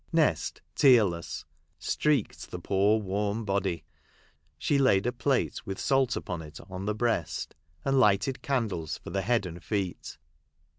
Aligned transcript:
Nest, 0.11 0.63
tearless, 0.73 1.45
streeked 1.79 2.49
the 2.49 2.57
poor 2.57 2.97
worn 2.99 3.45
body. 3.45 3.83
She 4.57 4.79
laid 4.79 5.05
a 5.05 5.11
plate 5.11 5.63
with 5.63 5.79
salt 5.79 6.15
upon 6.15 6.41
it 6.41 6.59
on 6.71 6.85
the 6.85 6.95
breast, 6.95 7.53
and 7.85 7.99
lighted 7.99 8.41
candles 8.41 8.97
for 8.97 9.11
the 9.11 9.21
head 9.21 9.45
and 9.45 9.63
feet. 9.63 10.17